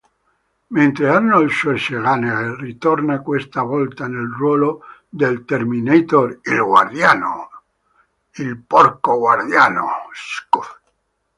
[0.77, 7.49] Mentre Arnold Schwarzenegger ritorna questa volta nel ruolo del Terminator il "Guardiano".